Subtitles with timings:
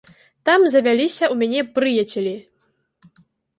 [0.49, 2.35] Там завяліся ў мяне прыяцелі.